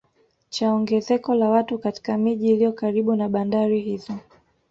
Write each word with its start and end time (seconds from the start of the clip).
Cha 0.49 0.73
ongezeko 0.73 1.33
la 1.35 1.49
watu 1.49 1.79
katika 1.79 2.17
miji 2.17 2.49
iliyo 2.49 2.71
karibu 2.71 3.15
na 3.15 3.29
bandari 3.29 3.79
hizo 3.81 4.13